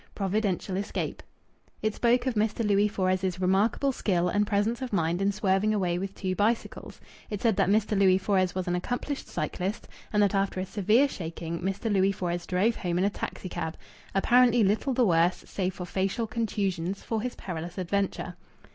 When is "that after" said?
10.23-10.59